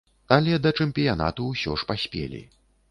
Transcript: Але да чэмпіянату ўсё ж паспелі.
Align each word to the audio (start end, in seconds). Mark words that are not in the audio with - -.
Але 0.37 0.53
да 0.63 0.71
чэмпіянату 0.85 1.47
ўсё 1.51 1.79
ж 1.81 1.91
паспелі. 1.93 2.47